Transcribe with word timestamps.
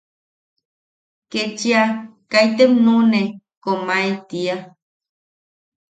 Kechia 1.31 1.81
‘kaitem 2.31 2.71
nuʼune, 2.85 3.21
komae, 3.63 4.11
tia. 4.27 4.55